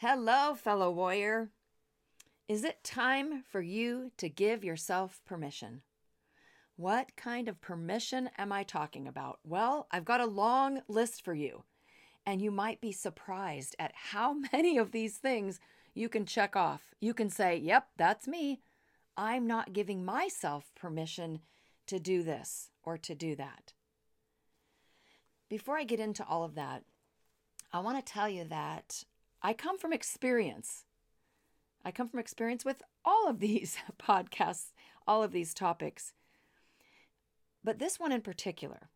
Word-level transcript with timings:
Hello, 0.00 0.54
fellow 0.54 0.92
warrior. 0.92 1.50
Is 2.46 2.62
it 2.62 2.84
time 2.84 3.42
for 3.42 3.60
you 3.60 4.12
to 4.18 4.28
give 4.28 4.62
yourself 4.62 5.20
permission? 5.26 5.82
What 6.76 7.16
kind 7.16 7.48
of 7.48 7.60
permission 7.60 8.30
am 8.38 8.52
I 8.52 8.62
talking 8.62 9.08
about? 9.08 9.40
Well, 9.42 9.88
I've 9.90 10.04
got 10.04 10.20
a 10.20 10.26
long 10.26 10.82
list 10.86 11.24
for 11.24 11.34
you, 11.34 11.64
and 12.24 12.40
you 12.40 12.52
might 12.52 12.80
be 12.80 12.92
surprised 12.92 13.74
at 13.80 13.90
how 14.12 14.34
many 14.52 14.78
of 14.78 14.92
these 14.92 15.16
things 15.16 15.58
you 15.94 16.08
can 16.08 16.26
check 16.26 16.54
off. 16.54 16.94
You 17.00 17.12
can 17.12 17.28
say, 17.28 17.56
Yep, 17.56 17.88
that's 17.96 18.28
me. 18.28 18.60
I'm 19.16 19.48
not 19.48 19.72
giving 19.72 20.04
myself 20.04 20.70
permission 20.76 21.40
to 21.88 21.98
do 21.98 22.22
this 22.22 22.70
or 22.84 22.98
to 22.98 23.16
do 23.16 23.34
that. 23.34 23.72
Before 25.48 25.76
I 25.76 25.82
get 25.82 25.98
into 25.98 26.24
all 26.24 26.44
of 26.44 26.54
that, 26.54 26.84
I 27.72 27.80
want 27.80 27.98
to 27.98 28.12
tell 28.12 28.28
you 28.28 28.44
that 28.44 29.02
I 29.42 29.52
come 29.52 29.78
from 29.78 29.92
experience. 29.92 30.84
I 31.84 31.90
come 31.90 32.08
from 32.08 32.20
experience 32.20 32.64
with 32.64 32.82
all 33.04 33.28
of 33.28 33.38
these 33.38 33.78
podcasts, 33.98 34.72
all 35.06 35.22
of 35.22 35.32
these 35.32 35.54
topics. 35.54 36.12
But 37.62 37.78
this 37.78 38.00
one 38.00 38.12
in 38.12 38.20
particular, 38.20 38.88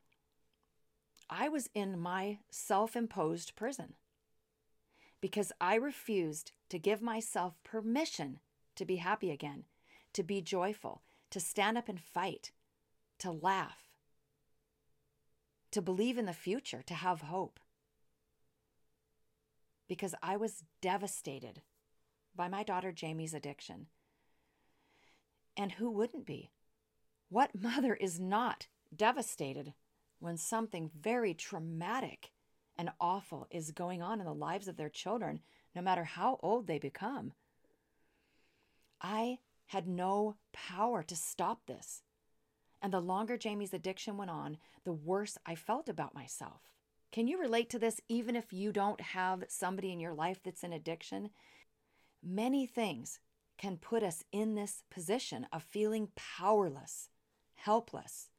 I 1.30 1.48
was 1.48 1.70
in 1.74 1.98
my 1.98 2.38
self 2.50 2.96
imposed 2.96 3.54
prison 3.56 3.94
because 5.20 5.52
I 5.60 5.76
refused 5.76 6.52
to 6.68 6.78
give 6.78 7.00
myself 7.00 7.54
permission 7.62 8.40
to 8.76 8.84
be 8.84 8.96
happy 8.96 9.30
again, 9.30 9.64
to 10.14 10.22
be 10.22 10.40
joyful, 10.40 11.02
to 11.30 11.40
stand 11.40 11.78
up 11.78 11.88
and 11.88 12.00
fight, 12.00 12.50
to 13.20 13.30
laugh, 13.30 13.88
to 15.70 15.80
believe 15.80 16.18
in 16.18 16.26
the 16.26 16.32
future, 16.32 16.82
to 16.86 16.94
have 16.94 17.22
hope 17.22 17.60
because 19.92 20.14
I 20.22 20.38
was 20.38 20.64
devastated 20.80 21.60
by 22.34 22.48
my 22.48 22.62
daughter 22.62 22.92
Jamie's 22.92 23.34
addiction. 23.34 23.88
And 25.54 25.72
who 25.72 25.90
wouldn't 25.90 26.24
be? 26.24 26.50
What 27.28 27.50
mother 27.60 27.92
is 27.92 28.18
not 28.18 28.68
devastated 28.96 29.74
when 30.18 30.38
something 30.38 30.90
very 30.98 31.34
traumatic 31.34 32.30
and 32.74 32.88
awful 33.02 33.46
is 33.50 33.70
going 33.70 34.00
on 34.00 34.18
in 34.18 34.24
the 34.24 34.32
lives 34.32 34.66
of 34.66 34.78
their 34.78 34.88
children, 34.88 35.40
no 35.74 35.82
matter 35.82 36.04
how 36.04 36.40
old 36.42 36.66
they 36.66 36.78
become? 36.78 37.34
I 39.02 39.40
had 39.66 39.86
no 39.86 40.36
power 40.54 41.02
to 41.02 41.14
stop 41.14 41.66
this. 41.66 42.00
And 42.80 42.94
the 42.94 43.00
longer 43.00 43.36
Jamie's 43.36 43.74
addiction 43.74 44.16
went 44.16 44.30
on, 44.30 44.56
the 44.84 44.94
worse 44.94 45.36
I 45.44 45.54
felt 45.54 45.90
about 45.90 46.14
myself. 46.14 46.71
Can 47.12 47.28
you 47.28 47.38
relate 47.38 47.68
to 47.70 47.78
this 47.78 48.00
even 48.08 48.34
if 48.34 48.54
you 48.54 48.72
don't 48.72 49.00
have 49.00 49.44
somebody 49.48 49.92
in 49.92 50.00
your 50.00 50.14
life 50.14 50.40
that's 50.42 50.64
in 50.64 50.72
addiction? 50.72 51.28
Many 52.24 52.66
things 52.66 53.20
can 53.58 53.76
put 53.76 54.02
us 54.02 54.24
in 54.32 54.54
this 54.54 54.82
position 54.90 55.46
of 55.52 55.62
feeling 55.62 56.08
powerless, 56.16 57.10
helpless, 57.54 58.30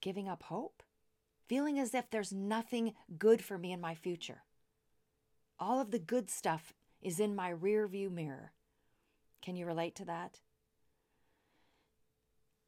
giving 0.00 0.28
up 0.28 0.42
hope, 0.42 0.82
feeling 1.48 1.78
as 1.78 1.94
if 1.94 2.10
there's 2.10 2.32
nothing 2.32 2.94
good 3.16 3.42
for 3.42 3.56
me 3.56 3.70
in 3.72 3.80
my 3.80 3.94
future. 3.94 4.42
All 5.60 5.80
of 5.80 5.92
the 5.92 6.00
good 6.00 6.28
stuff 6.28 6.74
is 7.00 7.20
in 7.20 7.36
my 7.36 7.50
rear 7.50 7.86
view 7.86 8.10
mirror. 8.10 8.52
Can 9.40 9.54
you 9.54 9.64
relate 9.64 9.94
to 9.96 10.04
that? 10.06 10.40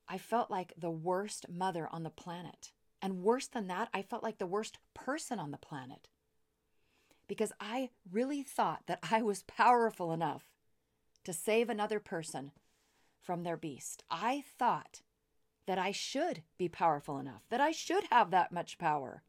I 0.09 0.19
felt 0.19 0.49
like 0.49 0.75
the 0.79 0.91
worst 0.91 1.47
mother 1.51 1.89
on 1.91 2.05
the 2.05 2.11
planet. 2.11 2.71
And 3.07 3.23
worse 3.23 3.47
than 3.47 3.69
that, 3.69 3.89
I 3.95 4.03
felt 4.03 4.25
like 4.25 4.39
the 4.39 4.49
worst 4.49 4.79
person 4.93 5.39
on 5.39 5.53
the 5.53 5.59
planet 5.59 6.09
because 7.29 7.53
I 7.61 7.91
really 8.11 8.43
thought 8.43 8.83
that 8.89 8.99
I 9.13 9.23
was 9.23 9.45
powerful 9.45 10.11
enough 10.11 10.51
to 11.23 11.33
save 11.33 11.71
another 11.71 12.01
person 12.01 12.51
from 13.23 13.45
their 13.45 13.57
beast. 13.57 14.03
I 14.11 14.43
thought 14.59 15.03
that 15.67 15.79
I 15.79 15.93
should 15.93 16.43
be 16.59 16.69
powerful 16.69 17.21
enough, 17.21 17.43
that 17.49 17.61
I 17.61 17.71
should 17.71 18.03
have 18.11 18.33
that 18.33 18.51
much 18.51 18.77
power. 18.77 19.23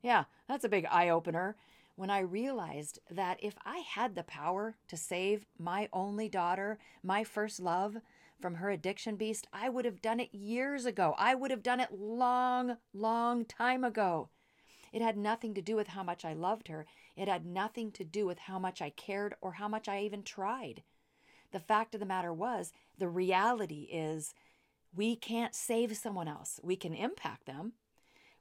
Yeah, 0.00 0.26
that's 0.46 0.62
a 0.62 0.68
big 0.68 0.86
eye 0.88 1.08
opener 1.08 1.56
when 1.96 2.10
I 2.10 2.20
realized 2.20 3.00
that 3.10 3.42
if 3.42 3.56
I 3.66 3.78
had 3.78 4.14
the 4.14 4.22
power 4.22 4.76
to 4.86 4.96
save 4.96 5.46
my 5.58 5.88
only 5.92 6.28
daughter, 6.28 6.78
my 7.02 7.24
first 7.24 7.58
love, 7.58 7.96
from 8.40 8.56
her 8.56 8.70
addiction 8.70 9.16
beast, 9.16 9.46
I 9.52 9.68
would 9.68 9.84
have 9.84 10.00
done 10.00 10.20
it 10.20 10.34
years 10.34 10.86
ago. 10.86 11.14
I 11.18 11.34
would 11.34 11.50
have 11.50 11.62
done 11.62 11.80
it 11.80 11.92
long, 11.92 12.76
long 12.92 13.44
time 13.44 13.84
ago. 13.84 14.30
It 14.92 15.02
had 15.02 15.16
nothing 15.16 15.54
to 15.54 15.62
do 15.62 15.76
with 15.76 15.88
how 15.88 16.02
much 16.02 16.24
I 16.24 16.32
loved 16.32 16.68
her. 16.68 16.86
It 17.16 17.28
had 17.28 17.44
nothing 17.44 17.90
to 17.92 18.04
do 18.04 18.26
with 18.26 18.38
how 18.38 18.58
much 18.58 18.80
I 18.80 18.90
cared 18.90 19.34
or 19.40 19.52
how 19.52 19.68
much 19.68 19.88
I 19.88 20.00
even 20.00 20.22
tried. 20.22 20.82
The 21.52 21.60
fact 21.60 21.94
of 21.94 22.00
the 22.00 22.06
matter 22.06 22.32
was, 22.32 22.72
the 22.96 23.08
reality 23.08 23.88
is, 23.90 24.34
we 24.94 25.16
can't 25.16 25.54
save 25.54 25.96
someone 25.96 26.28
else. 26.28 26.60
We 26.62 26.76
can 26.76 26.94
impact 26.94 27.46
them. 27.46 27.72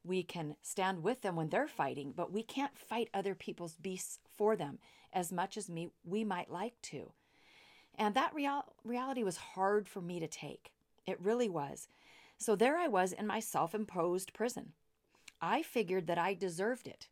We 0.03 0.23
can 0.23 0.55
stand 0.61 1.03
with 1.03 1.21
them 1.21 1.35
when 1.35 1.49
they're 1.49 1.67
fighting, 1.67 2.13
but 2.15 2.31
we 2.31 2.43
can't 2.43 2.77
fight 2.77 3.09
other 3.13 3.35
people's 3.35 3.75
beasts 3.75 4.19
for 4.37 4.55
them 4.55 4.79
as 5.11 5.33
much 5.33 5.57
as 5.57 5.69
me 5.69 5.89
we 6.05 6.23
might 6.23 6.49
like 6.49 6.81
to. 6.83 7.11
And 7.97 8.13
that 8.15 8.33
real, 8.33 8.63
reality 8.83 9.23
was 9.23 9.37
hard 9.37 9.87
for 9.87 10.01
me 10.01 10.19
to 10.19 10.27
take. 10.27 10.71
It 11.05 11.21
really 11.21 11.49
was. 11.49 11.87
So 12.37 12.55
there 12.55 12.77
I 12.77 12.87
was 12.87 13.11
in 13.11 13.25
my 13.25 13.39
self 13.39 13.73
imposed 13.73 14.33
prison. 14.33 14.73
I 15.41 15.63
figured 15.63 16.07
that 16.07 16.17
I 16.17 16.33
deserved 16.33 16.87
it. 16.87 17.07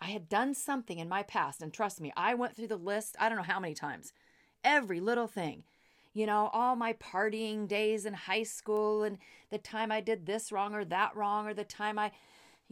I 0.00 0.06
had 0.06 0.28
done 0.28 0.54
something 0.54 0.98
in 0.98 1.08
my 1.08 1.22
past, 1.22 1.62
and 1.62 1.72
trust 1.72 2.00
me, 2.00 2.12
I 2.16 2.34
went 2.34 2.56
through 2.56 2.68
the 2.68 2.76
list, 2.76 3.16
I 3.18 3.28
don't 3.28 3.38
know 3.38 3.44
how 3.44 3.60
many 3.60 3.74
times, 3.74 4.12
every 4.62 5.00
little 5.00 5.26
thing. 5.26 5.64
You 6.12 6.26
know, 6.26 6.50
all 6.52 6.76
my 6.76 6.92
partying 6.92 7.66
days 7.66 8.04
in 8.06 8.14
high 8.14 8.42
school, 8.42 9.02
and 9.02 9.18
the 9.50 9.58
time 9.58 9.90
I 9.90 10.00
did 10.00 10.26
this 10.26 10.52
wrong 10.52 10.74
or 10.74 10.84
that 10.84 11.16
wrong, 11.16 11.46
or 11.46 11.54
the 11.54 11.64
time 11.64 11.98
I 11.98 12.12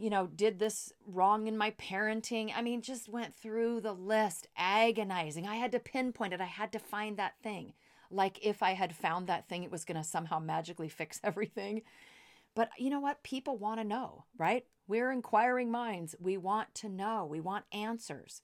you 0.03 0.09
know, 0.09 0.27
did 0.27 0.59
this 0.59 0.91
wrong 1.07 1.47
in 1.47 1.57
my 1.57 1.71
parenting. 1.71 2.51
I 2.53 2.61
mean, 2.61 2.81
just 2.81 3.07
went 3.07 3.33
through 3.33 3.79
the 3.79 3.93
list, 3.93 4.49
agonizing. 4.57 5.47
I 5.47 5.55
had 5.55 5.71
to 5.71 5.79
pinpoint 5.79 6.33
it, 6.33 6.41
I 6.41 6.45
had 6.45 6.73
to 6.73 6.79
find 6.79 7.15
that 7.15 7.35
thing. 7.41 7.71
Like 8.11 8.45
if 8.45 8.61
I 8.61 8.73
had 8.73 8.93
found 8.93 9.27
that 9.27 9.47
thing, 9.47 9.63
it 9.63 9.71
was 9.71 9.85
going 9.85 9.95
to 9.95 10.03
somehow 10.03 10.39
magically 10.39 10.89
fix 10.89 11.21
everything. 11.23 11.83
But 12.53 12.69
you 12.77 12.89
know 12.89 12.99
what? 12.99 13.23
People 13.23 13.57
want 13.57 13.79
to 13.79 13.85
know, 13.85 14.25
right? 14.37 14.65
We're 14.89 15.09
inquiring 15.09 15.71
minds. 15.71 16.15
We 16.19 16.35
want 16.35 16.75
to 16.75 16.89
know, 16.89 17.25
we 17.25 17.39
want 17.39 17.63
answers. 17.71 18.41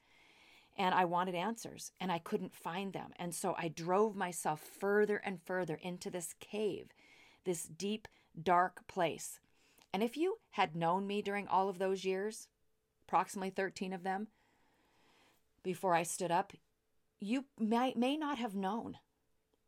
And 0.78 0.96
I 0.96 1.04
wanted 1.04 1.36
answers 1.36 1.92
and 2.00 2.10
I 2.10 2.20
couldn't 2.20 2.56
find 2.56 2.94
them. 2.94 3.12
And 3.18 3.36
so 3.36 3.54
I 3.58 3.68
drove 3.68 4.16
myself 4.16 4.62
further 4.80 5.18
and 5.26 5.42
further 5.44 5.78
into 5.82 6.10
this 6.10 6.36
cave, 6.40 6.94
this 7.44 7.66
deep, 7.66 8.08
dark 8.42 8.88
place 8.88 9.42
and 9.94 10.04
if 10.04 10.18
you 10.18 10.38
had 10.52 10.76
known 10.76 11.08
me 11.08 11.22
during 11.22 11.48
all 11.48 11.70
of 11.70 11.80
those 11.80 12.06
years, 12.06 12.48
approximately 13.08 13.50
13 13.50 13.94
of 13.94 14.04
them, 14.04 14.28
before 15.64 15.96
I 15.96 16.04
stood 16.04 16.32
up, 16.32 16.54
you 17.20 17.46
may, 17.60 17.94
may 17.96 18.16
not 18.16 18.38
have 18.38 18.56
known 18.56 18.98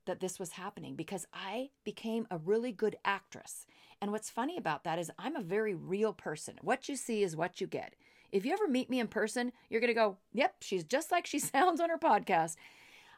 that 0.05 0.19
this 0.19 0.39
was 0.39 0.51
happening 0.53 0.95
because 0.95 1.27
I 1.33 1.69
became 1.83 2.27
a 2.29 2.37
really 2.37 2.71
good 2.71 2.95
actress. 3.03 3.65
And 4.01 4.11
what's 4.11 4.29
funny 4.29 4.57
about 4.57 4.83
that 4.83 4.99
is 4.99 5.11
I'm 5.19 5.35
a 5.35 5.43
very 5.43 5.75
real 5.75 6.13
person. 6.13 6.55
What 6.61 6.89
you 6.89 6.95
see 6.95 7.23
is 7.23 7.35
what 7.35 7.61
you 7.61 7.67
get. 7.67 7.95
If 8.31 8.45
you 8.45 8.53
ever 8.53 8.67
meet 8.67 8.89
me 8.89 8.99
in 8.99 9.07
person, 9.07 9.51
you're 9.69 9.81
going 9.81 9.89
to 9.89 9.93
go, 9.93 10.17
yep, 10.33 10.55
she's 10.61 10.83
just 10.83 11.11
like 11.11 11.27
she 11.27 11.39
sounds 11.39 11.81
on 11.81 11.89
her 11.89 11.97
podcast. 11.97 12.55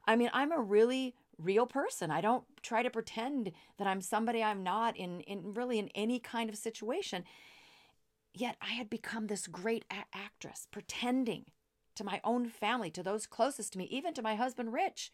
I 0.06 0.16
mean, 0.16 0.30
I'm 0.34 0.52
a 0.52 0.59
really 0.59 1.16
real 1.38 1.66
person. 1.66 2.12
I 2.12 2.22
don't 2.22 2.44
try 2.62 2.84
to 2.84 2.90
pretend 2.90 3.52
that 3.78 3.88
I'm 3.88 4.02
somebody 4.02 4.44
I'm 4.44 4.64
not 4.64 4.97
in 4.97 5.22
in 5.22 5.53
really 5.53 5.80
in 5.80 5.90
any 5.90 6.20
kind 6.20 6.50
of 6.50 6.56
situation. 6.56 7.24
Yet 8.34 8.58
I 8.62 8.74
had 8.74 8.90
become 8.90 9.28
this 9.28 9.47
great 9.47 9.85
a- 9.91 10.18
actress, 10.18 10.68
pretending 10.72 11.46
to 11.96 12.03
my 12.03 12.20
own 12.24 12.47
family, 12.50 12.90
to 12.91 13.03
those 13.03 13.28
closest 13.28 13.74
to 13.74 13.78
me, 13.78 13.85
even 13.85 14.14
to 14.16 14.24
my 14.24 14.35
husband 14.35 14.74
Rich. 14.74 15.12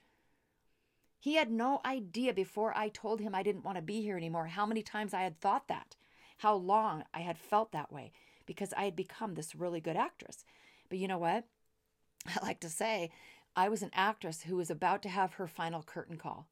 He 1.19 1.35
had 1.35 1.51
no 1.51 1.81
idea 1.83 2.33
before 2.33 2.75
I 2.77 2.87
told 2.87 3.19
him 3.19 3.35
I 3.35 3.43
didn't 3.43 3.65
want 3.65 3.75
to 3.77 3.81
be 3.81 4.01
here 4.01 4.15
anymore 4.15 4.47
how 4.47 4.65
many 4.65 4.81
times 4.81 5.13
I 5.13 5.23
had 5.23 5.39
thought 5.39 5.67
that, 5.67 5.97
how 6.37 6.55
long 6.55 7.03
I 7.13 7.19
had 7.19 7.37
felt 7.37 7.73
that 7.73 7.91
way, 7.91 8.13
because 8.45 8.73
I 8.77 8.85
had 8.85 8.95
become 8.95 9.33
this 9.33 9.53
really 9.53 9.81
good 9.81 9.97
actress. 9.97 10.45
But 10.87 10.97
you 10.97 11.09
know 11.09 11.17
what? 11.17 11.43
I 12.27 12.45
like 12.45 12.61
to 12.61 12.69
say 12.69 13.11
I 13.59 13.67
was 13.67 13.81
an 13.81 13.91
actress 13.93 14.43
who 14.43 14.55
was 14.55 14.69
about 14.69 15.01
to 15.01 15.09
have 15.09 15.33
her 15.33 15.45
final 15.45 15.83
curtain 15.83 16.15
call 16.15 16.47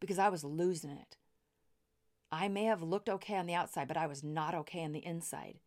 because 0.00 0.18
I 0.18 0.28
was 0.28 0.42
losing 0.42 0.90
it. 0.90 1.16
I 2.32 2.48
may 2.48 2.64
have 2.64 2.82
looked 2.82 3.08
okay 3.08 3.36
on 3.36 3.46
the 3.46 3.54
outside, 3.54 3.86
but 3.86 3.96
I 3.96 4.08
was 4.08 4.24
not 4.24 4.56
okay 4.56 4.82
on 4.82 4.90
the 4.90 5.06
inside. 5.06 5.60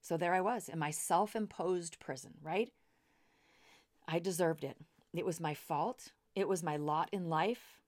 So 0.00 0.16
there 0.16 0.32
I 0.32 0.42
was 0.42 0.68
in 0.68 0.78
my 0.78 0.92
self 0.92 1.34
imposed 1.34 1.98
prison, 1.98 2.34
right? 2.40 2.70
I 4.06 4.20
deserved 4.20 4.62
it. 4.62 4.76
It 5.12 5.26
was 5.26 5.40
my 5.40 5.54
fault. 5.54 6.12
It 6.36 6.46
was 6.46 6.62
my 6.62 6.76
lot 6.76 7.08
in 7.10 7.28
life. 7.28 7.80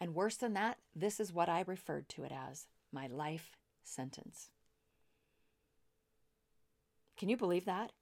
And 0.00 0.16
worse 0.16 0.34
than 0.34 0.54
that, 0.54 0.78
this 0.96 1.20
is 1.20 1.32
what 1.32 1.48
I 1.48 1.62
referred 1.64 2.08
to 2.08 2.24
it 2.24 2.32
as 2.32 2.66
my 2.90 3.06
life 3.06 3.56
sentence. 3.84 4.48
Can 7.16 7.28
you 7.28 7.36
believe 7.36 7.66
that? 7.66 7.92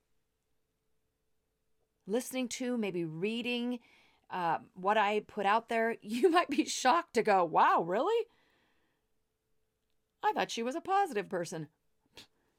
Listening 2.06 2.48
to, 2.48 2.76
maybe 2.76 3.04
reading 3.04 3.78
uh, 4.30 4.58
what 4.74 4.96
I 4.96 5.20
put 5.20 5.46
out 5.46 5.68
there, 5.68 5.96
you 6.02 6.30
might 6.30 6.48
be 6.48 6.64
shocked 6.64 7.14
to 7.14 7.22
go, 7.22 7.44
wow, 7.44 7.82
really? 7.86 8.26
I 10.22 10.32
thought 10.32 10.50
she 10.50 10.62
was 10.62 10.74
a 10.74 10.80
positive 10.80 11.28
person. 11.28 11.68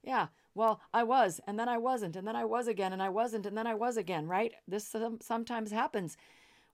Yeah, 0.06 0.28
well, 0.54 0.82
I 0.94 1.04
was, 1.04 1.40
and 1.48 1.58
then 1.58 1.70
I 1.70 1.78
wasn't, 1.78 2.18
and 2.18 2.28
then 2.28 2.36
I 2.36 2.44
was 2.44 2.68
again, 2.68 2.92
and 2.92 3.02
I 3.02 3.08
wasn't, 3.08 3.46
and 3.46 3.58
then 3.58 3.66
I 3.66 3.74
was 3.74 3.96
again, 3.96 4.28
right? 4.28 4.52
This 4.68 4.94
sometimes 5.22 5.72
happens 5.72 6.18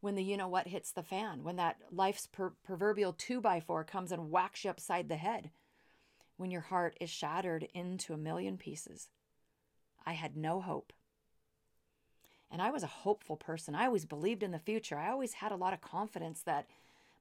when 0.01 0.15
the 0.15 0.23
you 0.23 0.35
know 0.35 0.47
what 0.47 0.67
hits 0.67 0.91
the 0.91 1.03
fan, 1.03 1.43
when 1.43 1.57
that 1.57 1.77
life's 1.91 2.25
per- 2.25 2.53
proverbial 2.63 3.13
two 3.13 3.39
by 3.39 3.59
four 3.59 3.83
comes 3.83 4.11
and 4.11 4.31
whacks 4.31 4.63
you 4.63 4.71
upside 4.71 5.09
the 5.09 5.15
head, 5.15 5.51
when 6.37 6.49
your 6.49 6.61
heart 6.61 6.97
is 6.99 7.09
shattered 7.09 7.67
into 7.73 8.13
a 8.13 8.17
million 8.17 8.57
pieces. 8.57 9.09
I 10.05 10.13
had 10.13 10.35
no 10.35 10.59
hope. 10.59 10.91
And 12.51 12.61
I 12.61 12.71
was 12.71 12.83
a 12.83 12.87
hopeful 12.87 13.35
person. 13.35 13.75
I 13.75 13.85
always 13.85 14.05
believed 14.05 14.43
in 14.43 14.51
the 14.51 14.59
future. 14.59 14.97
I 14.97 15.09
always 15.09 15.33
had 15.33 15.51
a 15.51 15.55
lot 15.57 15.73
of 15.73 15.81
confidence 15.81 16.41
that 16.41 16.65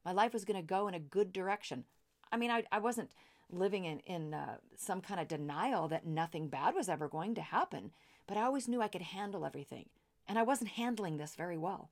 my 0.03 0.11
life 0.11 0.33
was 0.33 0.45
going 0.45 0.59
to 0.59 0.65
go 0.65 0.87
in 0.87 0.93
a 0.93 0.99
good 0.99 1.31
direction. 1.31 1.83
I 2.31 2.37
mean, 2.37 2.51
I, 2.51 2.63
I 2.71 2.79
wasn't 2.79 3.11
living 3.51 3.85
in, 3.85 3.99
in 3.99 4.33
uh, 4.33 4.57
some 4.75 5.01
kind 5.01 5.19
of 5.19 5.27
denial 5.27 5.87
that 5.87 6.05
nothing 6.05 6.47
bad 6.47 6.75
was 6.75 6.89
ever 6.89 7.07
going 7.07 7.35
to 7.35 7.41
happen, 7.41 7.91
but 8.27 8.37
I 8.37 8.43
always 8.43 8.67
knew 8.67 8.81
I 8.81 8.87
could 8.87 9.01
handle 9.01 9.45
everything. 9.45 9.89
And 10.27 10.37
I 10.37 10.43
wasn't 10.43 10.71
handling 10.71 11.17
this 11.17 11.35
very 11.35 11.57
well. 11.57 11.89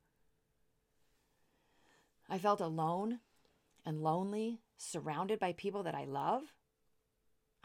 I 2.30 2.38
felt 2.38 2.62
alone 2.62 3.20
and 3.86 4.04
lonely, 4.04 4.60
surrounded 4.78 5.40
by 5.40 5.54
people 5.54 5.82
that 5.84 5.96
I 5.96 6.04
love. 6.04 6.44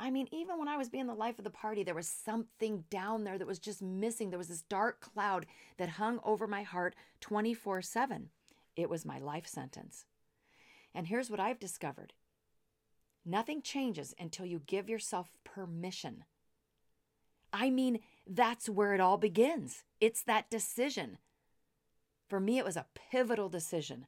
I 0.02 0.10
mean, 0.10 0.26
even 0.32 0.58
when 0.58 0.66
I 0.66 0.76
was 0.76 0.88
being 0.88 1.06
the 1.06 1.14
life 1.14 1.38
of 1.38 1.44
the 1.44 1.50
party, 1.50 1.84
there 1.84 1.94
was 1.94 2.08
something 2.08 2.82
down 2.90 3.22
there 3.22 3.38
that 3.38 3.46
was 3.46 3.60
just 3.60 3.81
missing. 3.81 4.31
There 4.31 4.38
was 4.38 4.49
this 4.49 4.62
dark 4.62 5.00
cloud 5.00 5.46
that 5.76 5.90
hung 5.90 6.19
over 6.25 6.49
my 6.49 6.64
heart 6.64 6.96
24 7.20 7.82
7. 7.82 8.31
It 8.75 8.90
was 8.90 9.06
my 9.06 9.20
life 9.20 9.46
sentence. 9.46 10.06
And 10.93 11.06
here's 11.06 11.31
what 11.31 11.38
I've 11.38 11.60
discovered 11.60 12.14
nothing 13.25 13.62
changes 13.62 14.12
until 14.19 14.44
you 14.44 14.62
give 14.66 14.88
yourself 14.88 15.31
permission. 15.44 16.25
I 17.52 17.70
mean, 17.70 18.00
that's 18.26 18.69
where 18.69 18.94
it 18.94 19.00
all 19.00 19.19
begins. 19.19 19.84
It's 20.00 20.25
that 20.25 20.50
decision. 20.50 21.19
For 22.28 22.40
me, 22.40 22.58
it 22.58 22.64
was 22.64 22.76
a 22.76 22.87
pivotal 23.12 23.48
decision 23.48 24.06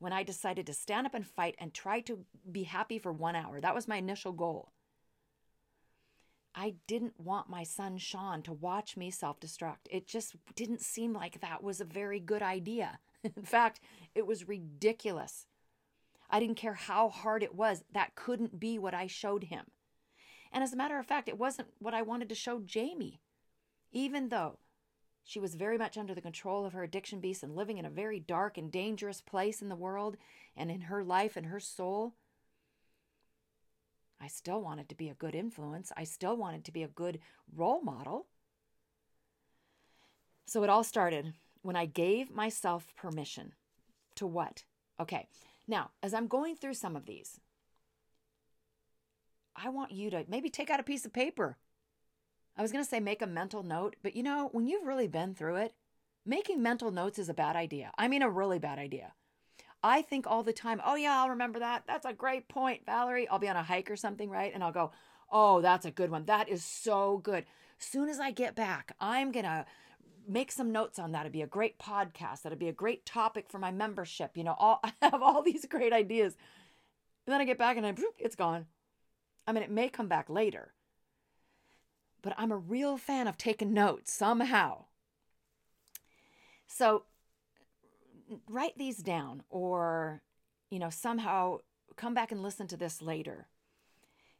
when 0.00 0.12
I 0.12 0.24
decided 0.24 0.66
to 0.66 0.74
stand 0.74 1.06
up 1.06 1.14
and 1.14 1.24
fight 1.24 1.54
and 1.58 1.72
try 1.72 2.00
to 2.00 2.24
be 2.50 2.64
happy 2.64 2.98
for 2.98 3.12
one 3.12 3.36
hour. 3.36 3.60
That 3.60 3.76
was 3.76 3.86
my 3.86 3.98
initial 3.98 4.32
goal. 4.32 4.72
I 6.54 6.74
didn't 6.86 7.18
want 7.18 7.48
my 7.48 7.62
son 7.62 7.96
Sean 7.98 8.42
to 8.42 8.52
watch 8.52 8.96
me 8.96 9.10
self 9.10 9.40
destruct. 9.40 9.86
It 9.90 10.06
just 10.06 10.36
didn't 10.54 10.82
seem 10.82 11.12
like 11.12 11.40
that 11.40 11.62
was 11.62 11.80
a 11.80 11.84
very 11.84 12.20
good 12.20 12.42
idea. 12.42 12.98
In 13.36 13.44
fact, 13.44 13.80
it 14.14 14.26
was 14.26 14.48
ridiculous. 14.48 15.46
I 16.28 16.40
didn't 16.40 16.56
care 16.56 16.74
how 16.74 17.08
hard 17.08 17.42
it 17.42 17.54
was, 17.54 17.84
that 17.92 18.14
couldn't 18.14 18.60
be 18.60 18.78
what 18.78 18.94
I 18.94 19.06
showed 19.06 19.44
him. 19.44 19.66
And 20.52 20.62
as 20.62 20.72
a 20.72 20.76
matter 20.76 20.98
of 20.98 21.06
fact, 21.06 21.28
it 21.28 21.38
wasn't 21.38 21.68
what 21.78 21.94
I 21.94 22.02
wanted 22.02 22.28
to 22.28 22.34
show 22.34 22.60
Jamie. 22.60 23.20
Even 23.92 24.28
though 24.28 24.58
she 25.24 25.40
was 25.40 25.54
very 25.54 25.78
much 25.78 25.98
under 25.98 26.14
the 26.14 26.20
control 26.20 26.64
of 26.64 26.72
her 26.72 26.82
addiction 26.82 27.20
beast 27.20 27.42
and 27.42 27.54
living 27.54 27.78
in 27.78 27.84
a 27.84 27.90
very 27.90 28.18
dark 28.18 28.56
and 28.56 28.70
dangerous 28.70 29.20
place 29.20 29.60
in 29.62 29.68
the 29.68 29.76
world 29.76 30.16
and 30.56 30.70
in 30.70 30.82
her 30.82 31.04
life 31.04 31.36
and 31.36 31.46
her 31.46 31.60
soul. 31.60 32.14
I 34.20 34.28
still 34.28 34.60
wanted 34.60 34.88
to 34.88 34.94
be 34.94 35.08
a 35.08 35.14
good 35.14 35.34
influence. 35.34 35.92
I 35.96 36.04
still 36.04 36.36
wanted 36.36 36.64
to 36.64 36.72
be 36.72 36.82
a 36.82 36.88
good 36.88 37.20
role 37.54 37.80
model. 37.80 38.26
So 40.46 40.62
it 40.62 40.70
all 40.70 40.84
started 40.84 41.34
when 41.62 41.76
I 41.76 41.86
gave 41.86 42.30
myself 42.30 42.94
permission 42.96 43.54
to 44.16 44.26
what? 44.26 44.64
Okay, 45.00 45.28
now 45.66 45.90
as 46.02 46.12
I'm 46.12 46.26
going 46.26 46.56
through 46.56 46.74
some 46.74 46.96
of 46.96 47.06
these, 47.06 47.40
I 49.56 49.68
want 49.68 49.92
you 49.92 50.10
to 50.10 50.24
maybe 50.28 50.50
take 50.50 50.70
out 50.70 50.80
a 50.80 50.84
piece 50.84 51.06
of 51.06 51.12
paper 51.12 51.56
I 52.60 52.62
was 52.62 52.72
going 52.72 52.84
to 52.84 52.88
say 52.88 53.00
make 53.00 53.22
a 53.22 53.26
mental 53.26 53.62
note, 53.62 53.96
but 54.02 54.14
you 54.14 54.22
know, 54.22 54.50
when 54.52 54.66
you've 54.66 54.86
really 54.86 55.08
been 55.08 55.34
through 55.34 55.56
it, 55.56 55.72
making 56.26 56.62
mental 56.62 56.90
notes 56.90 57.18
is 57.18 57.30
a 57.30 57.34
bad 57.34 57.56
idea. 57.56 57.90
I 57.96 58.06
mean, 58.06 58.20
a 58.20 58.28
really 58.28 58.58
bad 58.58 58.78
idea. 58.78 59.14
I 59.82 60.02
think 60.02 60.26
all 60.26 60.42
the 60.42 60.52
time, 60.52 60.80
oh, 60.84 60.94
yeah, 60.94 61.20
I'll 61.20 61.30
remember 61.30 61.58
that. 61.60 61.84
That's 61.86 62.04
a 62.04 62.12
great 62.12 62.48
point, 62.48 62.84
Valerie. 62.84 63.28
I'll 63.28 63.38
be 63.38 63.48
on 63.48 63.56
a 63.56 63.62
hike 63.62 63.90
or 63.90 63.96
something, 63.96 64.28
right? 64.28 64.52
And 64.52 64.62
I'll 64.62 64.72
go, 64.72 64.92
oh, 65.30 65.60
that's 65.60 65.86
a 65.86 65.90
good 65.90 66.10
one. 66.10 66.26
That 66.26 66.48
is 66.48 66.64
so 66.64 67.18
good. 67.18 67.46
Soon 67.78 68.08
as 68.08 68.20
I 68.20 68.30
get 68.30 68.54
back, 68.54 68.94
I'm 69.00 69.32
going 69.32 69.46
to 69.46 69.64
make 70.28 70.52
some 70.52 70.70
notes 70.72 70.98
on 70.98 71.12
that. 71.12 71.20
It'd 71.20 71.32
be 71.32 71.42
a 71.42 71.46
great 71.46 71.78
podcast. 71.78 72.42
That'd 72.42 72.58
be 72.58 72.68
a 72.68 72.72
great 72.72 73.06
topic 73.06 73.46
for 73.48 73.58
my 73.58 73.70
membership. 73.70 74.36
You 74.36 74.44
know, 74.44 74.56
all, 74.58 74.80
I 74.84 74.92
have 75.02 75.22
all 75.22 75.42
these 75.42 75.64
great 75.66 75.92
ideas. 75.92 76.36
And 77.26 77.32
then 77.32 77.40
I 77.40 77.44
get 77.44 77.58
back 77.58 77.76
and 77.76 77.86
I, 77.86 77.94
it's 78.18 78.36
gone. 78.36 78.66
I 79.46 79.52
mean, 79.52 79.62
it 79.62 79.70
may 79.70 79.88
come 79.88 80.08
back 80.08 80.28
later, 80.28 80.74
but 82.22 82.34
I'm 82.36 82.52
a 82.52 82.56
real 82.56 82.96
fan 82.96 83.26
of 83.26 83.36
taking 83.38 83.72
notes 83.72 84.12
somehow. 84.12 84.84
So 86.66 87.04
write 88.48 88.76
these 88.76 88.98
down 88.98 89.42
or, 89.48 90.22
you 90.70 90.78
know, 90.78 90.90
somehow 90.90 91.58
come 91.96 92.14
back 92.14 92.32
and 92.32 92.42
listen 92.42 92.66
to 92.68 92.76
this 92.76 93.02
later 93.02 93.48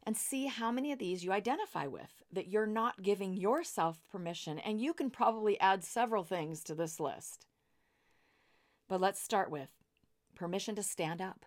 and 0.03 0.17
see 0.17 0.47
how 0.47 0.71
many 0.71 0.91
of 0.91 0.99
these 0.99 1.23
you 1.23 1.31
identify 1.31 1.85
with 1.85 2.23
that 2.31 2.47
you're 2.47 2.65
not 2.65 3.03
giving 3.03 3.33
yourself 3.35 4.01
permission. 4.11 4.57
And 4.59 4.81
you 4.81 4.93
can 4.93 5.09
probably 5.09 5.59
add 5.59 5.83
several 5.83 6.23
things 6.23 6.63
to 6.63 6.75
this 6.75 6.99
list. 6.99 7.45
But 8.89 9.01
let's 9.01 9.21
start 9.21 9.51
with 9.51 9.69
permission 10.35 10.75
to 10.75 10.83
stand 10.83 11.21
up, 11.21 11.45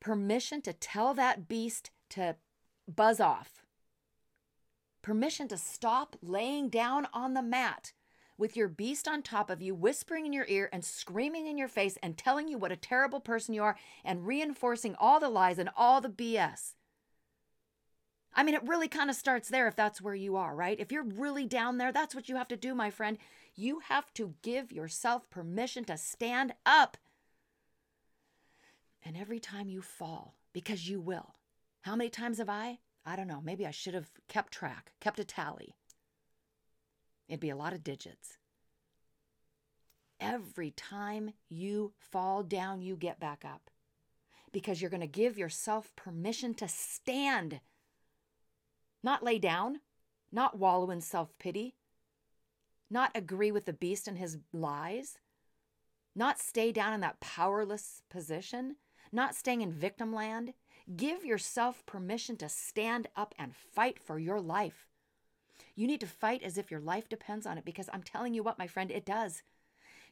permission 0.00 0.62
to 0.62 0.72
tell 0.72 1.14
that 1.14 1.48
beast 1.48 1.90
to 2.10 2.36
buzz 2.88 3.20
off 3.20 3.62
permission 5.02 5.48
to 5.48 5.58
stop 5.58 6.16
laying 6.22 6.68
down 6.68 7.06
on 7.12 7.34
the 7.34 7.42
mat 7.42 7.92
with 8.38 8.56
your 8.56 8.68
beast 8.68 9.06
on 9.06 9.22
top 9.22 9.50
of 9.50 9.62
you, 9.62 9.74
whispering 9.74 10.26
in 10.26 10.32
your 10.32 10.46
ear 10.48 10.68
and 10.72 10.84
screaming 10.84 11.46
in 11.46 11.58
your 11.58 11.68
face 11.68 11.98
and 12.02 12.16
telling 12.16 12.48
you 12.48 12.58
what 12.58 12.72
a 12.72 12.76
terrible 12.76 13.20
person 13.20 13.54
you 13.54 13.62
are 13.62 13.76
and 14.04 14.26
reinforcing 14.26 14.94
all 14.98 15.20
the 15.20 15.28
lies 15.28 15.58
and 15.58 15.70
all 15.76 16.00
the 16.00 16.08
BS. 16.08 16.74
I 18.34 18.42
mean, 18.42 18.54
it 18.54 18.66
really 18.66 18.88
kind 18.88 19.10
of 19.10 19.16
starts 19.16 19.48
there 19.48 19.68
if 19.68 19.76
that's 19.76 20.00
where 20.00 20.14
you 20.14 20.36
are, 20.36 20.54
right? 20.54 20.80
If 20.80 20.90
you're 20.90 21.04
really 21.04 21.44
down 21.44 21.78
there, 21.78 21.92
that's 21.92 22.14
what 22.14 22.28
you 22.28 22.36
have 22.36 22.48
to 22.48 22.56
do, 22.56 22.74
my 22.74 22.90
friend. 22.90 23.18
You 23.54 23.80
have 23.80 24.12
to 24.14 24.34
give 24.42 24.72
yourself 24.72 25.28
permission 25.28 25.84
to 25.84 25.98
stand 25.98 26.54
up. 26.64 26.96
And 29.04 29.16
every 29.16 29.40
time 29.40 29.68
you 29.68 29.82
fall, 29.82 30.36
because 30.52 30.88
you 30.88 31.00
will, 31.00 31.34
how 31.82 31.96
many 31.96 32.08
times 32.08 32.38
have 32.38 32.48
I? 32.48 32.78
I 33.04 33.16
don't 33.16 33.26
know, 33.26 33.42
maybe 33.42 33.66
I 33.66 33.72
should 33.72 33.94
have 33.94 34.10
kept 34.28 34.52
track, 34.52 34.92
kept 35.00 35.18
a 35.18 35.24
tally. 35.24 35.74
It'd 37.28 37.40
be 37.40 37.50
a 37.50 37.56
lot 37.56 37.72
of 37.72 37.84
digits. 37.84 38.38
Every 40.20 40.70
time 40.70 41.32
you 41.48 41.92
fall 41.98 42.42
down, 42.42 42.82
you 42.82 42.96
get 42.96 43.18
back 43.18 43.44
up 43.44 43.70
because 44.52 44.80
you're 44.80 44.90
going 44.90 45.00
to 45.00 45.06
give 45.06 45.38
yourself 45.38 45.90
permission 45.96 46.54
to 46.54 46.68
stand, 46.68 47.60
not 49.02 49.24
lay 49.24 49.38
down, 49.38 49.80
not 50.30 50.58
wallow 50.58 50.90
in 50.90 51.00
self 51.00 51.36
pity, 51.38 51.74
not 52.90 53.10
agree 53.14 53.50
with 53.50 53.64
the 53.64 53.72
beast 53.72 54.06
and 54.06 54.18
his 54.18 54.38
lies, 54.52 55.18
not 56.14 56.38
stay 56.38 56.70
down 56.70 56.92
in 56.92 57.00
that 57.00 57.20
powerless 57.20 58.02
position, 58.10 58.76
not 59.10 59.34
staying 59.34 59.62
in 59.62 59.72
victim 59.72 60.12
land. 60.12 60.52
Give 60.94 61.24
yourself 61.24 61.84
permission 61.86 62.36
to 62.38 62.48
stand 62.48 63.08
up 63.16 63.34
and 63.38 63.54
fight 63.54 63.98
for 63.98 64.18
your 64.18 64.40
life. 64.40 64.91
You 65.74 65.86
need 65.86 66.00
to 66.00 66.06
fight 66.06 66.42
as 66.42 66.58
if 66.58 66.70
your 66.70 66.80
life 66.80 67.08
depends 67.08 67.46
on 67.46 67.58
it 67.58 67.64
because 67.64 67.88
I'm 67.92 68.02
telling 68.02 68.34
you 68.34 68.42
what, 68.42 68.58
my 68.58 68.66
friend, 68.66 68.90
it 68.90 69.06
does. 69.06 69.42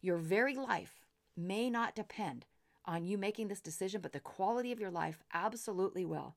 Your 0.01 0.17
very 0.17 0.57
life 0.57 1.01
may 1.37 1.71
not 1.71 1.95
depend 1.95 2.47
on 2.85 3.05
you 3.05 3.19
making 3.19 3.49
this 3.49 3.61
decision, 3.61 4.01
but 4.01 4.13
the 4.13 4.21
quality 4.21 4.73
of 4.73 4.81
your 4.81 4.91
life 4.91 5.23
absolutely 5.33 6.05
will. 6.05 6.37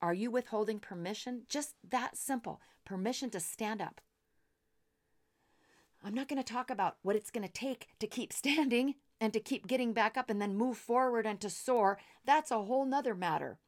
Are 0.00 0.14
you 0.14 0.30
withholding 0.30 0.78
permission? 0.78 1.42
Just 1.48 1.74
that 1.88 2.16
simple 2.16 2.60
permission 2.84 3.30
to 3.30 3.40
stand 3.40 3.80
up. 3.80 4.00
I'm 6.04 6.14
not 6.14 6.28
going 6.28 6.42
to 6.42 6.52
talk 6.52 6.70
about 6.70 6.98
what 7.02 7.16
it's 7.16 7.30
going 7.30 7.46
to 7.46 7.52
take 7.52 7.88
to 7.98 8.06
keep 8.06 8.32
standing 8.32 8.94
and 9.20 9.32
to 9.32 9.40
keep 9.40 9.66
getting 9.66 9.92
back 9.92 10.16
up 10.16 10.30
and 10.30 10.40
then 10.40 10.54
move 10.54 10.76
forward 10.76 11.26
and 11.26 11.40
to 11.40 11.50
soar, 11.50 11.98
that's 12.24 12.50
a 12.50 12.62
whole 12.62 12.84
nother 12.84 13.14
matter. 13.14 13.58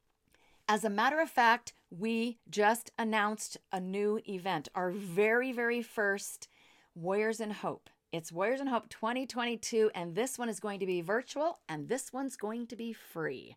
As 0.70 0.84
a 0.84 0.90
matter 0.90 1.18
of 1.18 1.30
fact, 1.30 1.72
we 1.90 2.36
just 2.50 2.90
announced 2.98 3.56
a 3.72 3.80
new 3.80 4.20
event, 4.28 4.68
our 4.74 4.90
very, 4.90 5.50
very 5.50 5.80
first 5.80 6.46
Warriors 6.94 7.40
in 7.40 7.52
Hope. 7.52 7.88
It's 8.12 8.30
Warriors 8.30 8.60
in 8.60 8.66
Hope 8.66 8.90
2022, 8.90 9.90
and 9.94 10.14
this 10.14 10.38
one 10.38 10.50
is 10.50 10.60
going 10.60 10.78
to 10.80 10.86
be 10.86 11.00
virtual 11.00 11.60
and 11.70 11.88
this 11.88 12.12
one's 12.12 12.36
going 12.36 12.66
to 12.66 12.76
be 12.76 12.92
free. 12.92 13.56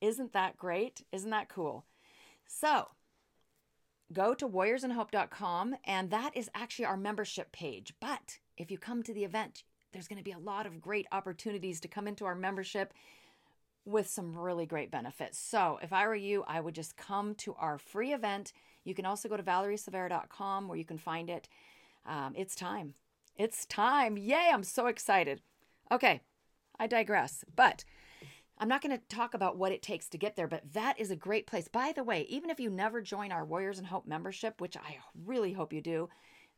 Isn't 0.00 0.32
that 0.34 0.56
great? 0.56 1.02
Isn't 1.10 1.30
that 1.30 1.48
cool? 1.48 1.84
So, 2.46 2.90
go 4.12 4.32
to 4.34 4.48
warriorsinhope.com, 4.48 5.74
and 5.84 6.10
that 6.10 6.36
is 6.36 6.48
actually 6.54 6.84
our 6.84 6.96
membership 6.96 7.50
page. 7.50 7.92
But 8.00 8.38
if 8.56 8.70
you 8.70 8.78
come 8.78 9.02
to 9.02 9.12
the 9.12 9.24
event, 9.24 9.64
there's 9.92 10.06
going 10.06 10.18
to 10.18 10.22
be 10.22 10.30
a 10.30 10.38
lot 10.38 10.66
of 10.66 10.80
great 10.80 11.08
opportunities 11.10 11.80
to 11.80 11.88
come 11.88 12.06
into 12.06 12.24
our 12.24 12.36
membership 12.36 12.94
with 13.86 14.08
some 14.08 14.36
really 14.36 14.66
great 14.66 14.90
benefits. 14.90 15.38
So, 15.38 15.78
if 15.82 15.92
I 15.92 16.06
were 16.06 16.14
you, 16.14 16.44
I 16.46 16.60
would 16.60 16.74
just 16.74 16.96
come 16.96 17.34
to 17.36 17.54
our 17.54 17.78
free 17.78 18.12
event. 18.12 18.52
You 18.84 18.94
can 18.94 19.06
also 19.06 19.28
go 19.28 19.36
to 19.36 19.42
valeriesilveira.com 19.42 20.68
where 20.68 20.78
you 20.78 20.84
can 20.84 20.98
find 20.98 21.30
it. 21.30 21.48
Um, 22.04 22.34
it's 22.36 22.54
time. 22.54 22.94
It's 23.36 23.64
time. 23.66 24.16
Yay, 24.16 24.50
I'm 24.52 24.62
so 24.62 24.86
excited. 24.86 25.40
Okay, 25.90 26.20
I 26.78 26.86
digress. 26.86 27.44
But 27.54 27.84
I'm 28.58 28.68
not 28.68 28.82
going 28.82 28.96
to 28.96 29.16
talk 29.16 29.34
about 29.34 29.58
what 29.58 29.72
it 29.72 29.82
takes 29.82 30.08
to 30.08 30.18
get 30.18 30.36
there, 30.36 30.48
but 30.48 30.72
that 30.72 30.98
is 30.98 31.10
a 31.10 31.16
great 31.16 31.46
place. 31.46 31.68
By 31.68 31.92
the 31.94 32.04
way, 32.04 32.26
even 32.28 32.48
if 32.48 32.58
you 32.58 32.70
never 32.70 33.02
join 33.02 33.30
our 33.30 33.44
Warriors 33.44 33.78
in 33.78 33.84
Hope 33.84 34.06
membership, 34.06 34.60
which 34.60 34.76
I 34.76 34.98
really 35.24 35.52
hope 35.52 35.72
you 35.72 35.82
do, 35.82 36.08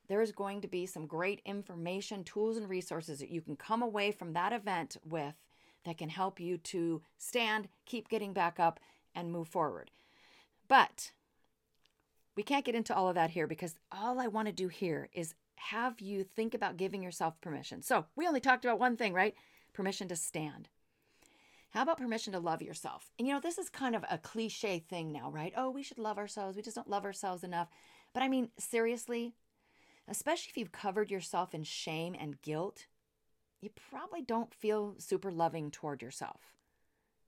there 0.08 0.22
is 0.22 0.32
going 0.32 0.60
to 0.60 0.68
be 0.68 0.86
some 0.86 1.06
great 1.06 1.42
information, 1.44 2.24
tools, 2.24 2.56
and 2.56 2.68
resources 2.68 3.18
that 3.18 3.30
you 3.30 3.40
can 3.40 3.56
come 3.56 3.82
away 3.82 4.12
from 4.12 4.32
that 4.32 4.52
event 4.52 4.96
with 5.04 5.34
that 5.88 5.98
can 5.98 6.08
help 6.08 6.38
you 6.38 6.58
to 6.58 7.02
stand, 7.16 7.68
keep 7.86 8.08
getting 8.08 8.32
back 8.32 8.60
up, 8.60 8.80
and 9.14 9.32
move 9.32 9.48
forward. 9.48 9.90
But 10.68 11.12
we 12.36 12.42
can't 12.42 12.64
get 12.64 12.74
into 12.74 12.94
all 12.94 13.08
of 13.08 13.16
that 13.16 13.30
here 13.30 13.46
because 13.46 13.74
all 13.90 14.20
I 14.20 14.28
want 14.28 14.46
to 14.46 14.52
do 14.52 14.68
here 14.68 15.08
is 15.12 15.34
have 15.56 16.00
you 16.00 16.22
think 16.22 16.54
about 16.54 16.76
giving 16.76 17.02
yourself 17.02 17.40
permission. 17.40 17.82
So 17.82 18.06
we 18.16 18.26
only 18.26 18.40
talked 18.40 18.64
about 18.64 18.78
one 18.78 18.96
thing, 18.96 19.12
right? 19.12 19.34
Permission 19.72 20.08
to 20.08 20.16
stand. 20.16 20.68
How 21.70 21.82
about 21.82 21.98
permission 21.98 22.32
to 22.32 22.38
love 22.38 22.62
yourself? 22.62 23.10
And 23.18 23.26
you 23.26 23.34
know, 23.34 23.40
this 23.40 23.58
is 23.58 23.68
kind 23.68 23.94
of 23.94 24.04
a 24.10 24.18
cliche 24.18 24.78
thing 24.78 25.12
now, 25.12 25.30
right? 25.30 25.52
Oh, 25.56 25.70
we 25.70 25.82
should 25.82 25.98
love 25.98 26.16
ourselves. 26.16 26.56
We 26.56 26.62
just 26.62 26.76
don't 26.76 26.88
love 26.88 27.04
ourselves 27.04 27.44
enough. 27.44 27.68
But 28.14 28.22
I 28.22 28.28
mean, 28.28 28.50
seriously, 28.58 29.34
especially 30.06 30.50
if 30.50 30.56
you've 30.56 30.72
covered 30.72 31.10
yourself 31.10 31.54
in 31.54 31.64
shame 31.64 32.16
and 32.18 32.40
guilt, 32.40 32.86
you 33.60 33.70
probably 33.90 34.22
don't 34.22 34.54
feel 34.54 34.94
super 34.98 35.30
loving 35.30 35.70
toward 35.70 36.02
yourself. 36.02 36.40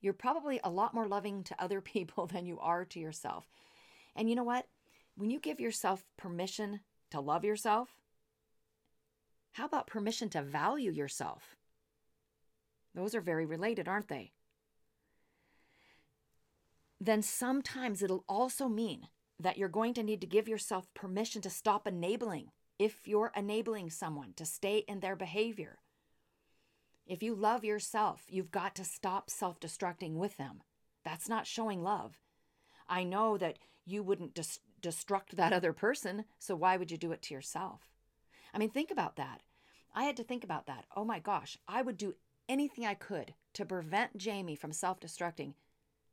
You're 0.00 0.12
probably 0.12 0.60
a 0.62 0.70
lot 0.70 0.94
more 0.94 1.08
loving 1.08 1.44
to 1.44 1.62
other 1.62 1.80
people 1.80 2.26
than 2.26 2.46
you 2.46 2.58
are 2.60 2.84
to 2.87 3.00
yourself. 3.00 3.46
And 4.14 4.28
you 4.28 4.37
know 4.37 4.44
what? 4.44 4.66
When 5.16 5.30
you 5.30 5.40
give 5.40 5.60
yourself 5.60 6.04
permission 6.16 6.80
to 7.10 7.20
love 7.20 7.44
yourself, 7.44 7.90
how 9.52 9.66
about 9.66 9.87
permission 9.87 10.28
to 10.30 10.42
value 10.42 10.92
yourself? 10.92 11.56
Those 12.94 13.14
are 13.14 13.20
very 13.20 13.44
related, 13.44 13.88
aren't 13.88 14.08
they? 14.08 14.32
Then 17.00 17.22
sometimes 17.22 18.02
it'll 18.02 18.25
also 18.28 18.68
mean 18.68 19.08
that 19.38 19.56
you're 19.56 19.68
going 19.68 19.94
to 19.94 20.02
need 20.02 20.20
to 20.20 20.26
give 20.26 20.49
yourself 20.49 20.87
permission 20.94 21.40
to 21.42 21.50
stop 21.50 21.87
enabling 21.87 22.50
if 22.78 23.08
you're 23.08 23.32
enabling 23.34 23.90
someone 23.90 24.32
to 24.37 24.44
stay 24.44 24.84
in 24.87 25.00
their 25.00 25.16
behavior. 25.16 25.78
If 27.11 27.25
you 27.25 27.35
love 27.35 27.64
yourself, 27.64 28.23
you've 28.29 28.52
got 28.52 28.76
to 28.76 28.85
stop 28.85 29.31
self 29.31 29.59
destructing 29.59 30.12
with 30.12 30.37
them. 30.37 30.62
That's 31.05 31.29
not 31.29 31.45
showing 31.45 31.83
love. 31.83 32.21
I 32.88 33.02
know 33.02 33.37
that 33.37 33.59
you 33.85 34.05
wouldn't 34.05 34.40
destruct 34.81 35.31
that 35.33 35.52
other 35.52 35.73
person, 35.73 36.25
so 36.38 36.55
why 36.55 36.76
would 36.76 36.93
you 36.93 36.97
do 36.97 37.11
it 37.11 37.21
to 37.23 37.35
yourself? 37.35 37.81
I 38.55 38.59
mean, 38.59 38.71
think 38.71 38.93
about 38.93 39.17
that. 39.17 39.43
I 39.93 40.05
had 40.05 40.17
to 40.19 40.23
think 40.23 40.45
about 40.45 40.67
that. 40.67 40.85
Oh 40.95 41.05
my 41.05 41.19
gosh, 41.19 41.59
I 41.67 41.83
would 41.83 41.97
do 41.97 42.14
anything 42.49 42.87
I 42.87 42.95
could 42.95 43.35
to 43.55 43.64
prevent 43.64 44.17
Jamie 44.17 44.55
from 44.55 44.73
self 44.73 45.00
destructing, 45.00 45.55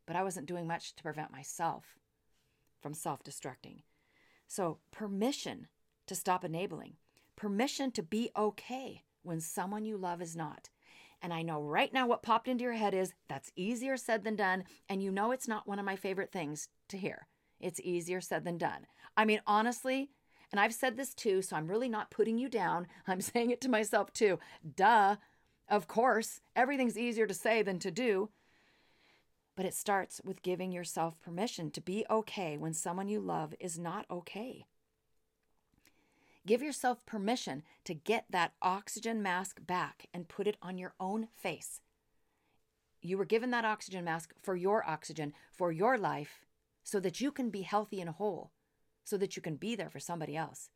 but 0.07 0.15
I 0.15 0.23
wasn't 0.23 0.47
doing 0.47 0.65
much 0.65 0.95
to 0.95 1.03
prevent 1.03 1.31
myself 1.31 1.99
from 2.81 2.95
self 2.95 3.21
destructing. 3.21 3.83
So, 4.47 4.79
permission 4.89 5.67
to 6.07 6.15
stop 6.15 6.43
enabling, 6.43 6.93
permission 7.35 7.91
to 7.91 8.01
be 8.01 8.31
okay 8.35 9.03
when 9.21 9.39
someone 9.41 9.85
you 9.85 9.95
love 9.95 10.23
is 10.23 10.35
not. 10.35 10.69
And 11.21 11.33
I 11.33 11.41
know 11.41 11.61
right 11.61 11.91
now 11.91 12.07
what 12.07 12.23
popped 12.23 12.47
into 12.47 12.63
your 12.63 12.73
head 12.73 12.93
is 12.93 13.13
that's 13.27 13.51
easier 13.55 13.97
said 13.97 14.23
than 14.23 14.35
done. 14.35 14.65
And 14.87 15.01
you 15.01 15.11
know 15.11 15.31
it's 15.31 15.47
not 15.47 15.67
one 15.67 15.79
of 15.79 15.85
my 15.85 15.95
favorite 15.95 16.31
things 16.31 16.69
to 16.89 16.97
hear. 16.97 17.27
It's 17.59 17.79
easier 17.81 18.21
said 18.21 18.45
than 18.45 18.57
done. 18.57 18.85
I 19.15 19.25
mean, 19.25 19.41
honestly, 19.47 20.11
and 20.51 20.59
I've 20.59 20.73
said 20.73 20.95
this 20.95 21.13
too, 21.13 21.41
so 21.41 21.55
I'm 21.55 21.67
really 21.67 21.89
not 21.89 22.11
putting 22.11 22.37
you 22.37 22.49
down. 22.49 22.87
I'm 23.07 23.21
saying 23.21 23.51
it 23.51 23.61
to 23.61 23.69
myself 23.69 24.13
too. 24.13 24.39
Duh. 24.75 25.17
Of 25.69 25.87
course, 25.87 26.39
everything's 26.55 26.97
easier 26.97 27.27
to 27.27 27.33
say 27.33 27.61
than 27.61 27.79
to 27.79 27.91
do. 27.91 28.29
But 29.55 29.65
it 29.65 29.73
starts 29.73 30.21
with 30.23 30.43
giving 30.43 30.71
yourself 30.71 31.19
permission 31.19 31.71
to 31.71 31.81
be 31.81 32.05
okay 32.09 32.57
when 32.57 32.73
someone 32.73 33.09
you 33.09 33.19
love 33.19 33.53
is 33.59 33.77
not 33.77 34.05
okay. 34.09 34.67
Give 36.47 36.63
yourself 36.63 37.05
permission 37.05 37.63
to 37.83 37.93
get 37.93 38.23
that 38.29 38.53
oxygen 38.61 39.21
mask 39.21 39.59
back 39.67 40.07
and 40.13 40.29
put 40.29 40.47
it 40.47 40.55
on 40.61 40.77
your 40.77 40.93
own 40.97 41.27
face. 41.35 41.81
You 43.01 43.17
were 43.17 43.25
given 43.25 43.51
that 43.51 43.65
oxygen 43.65 44.05
mask 44.05 44.33
for 44.41 44.55
your 44.55 44.89
oxygen, 44.89 45.33
for 45.51 45.73
your 45.73 45.97
life, 45.97 46.45
so 46.85 47.01
that 47.01 47.19
you 47.19 47.33
can 47.33 47.49
be 47.49 47.63
healthy 47.63 47.99
and 47.99 48.11
whole, 48.11 48.51
so 49.03 49.17
that 49.17 49.35
you 49.35 49.41
can 49.41 49.57
be 49.57 49.75
there 49.75 49.89
for 49.89 49.99
somebody 49.99 50.37
else. 50.37 50.69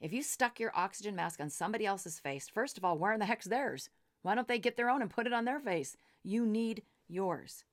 If 0.00 0.14
you 0.14 0.22
stuck 0.22 0.58
your 0.58 0.72
oxygen 0.74 1.14
mask 1.14 1.40
on 1.40 1.50
somebody 1.50 1.84
else's 1.84 2.18
face, 2.18 2.48
first 2.48 2.78
of 2.78 2.84
all, 2.84 2.96
where 2.96 3.12
in 3.12 3.20
the 3.20 3.26
heck's 3.26 3.44
theirs? 3.44 3.90
Why 4.22 4.34
don't 4.34 4.48
they 4.48 4.58
get 4.58 4.78
their 4.78 4.88
own 4.88 5.02
and 5.02 5.10
put 5.10 5.26
it 5.26 5.32
on 5.34 5.44
their 5.44 5.60
face? 5.60 5.98
You 6.22 6.46
need 6.46 6.82
yours. 7.06 7.64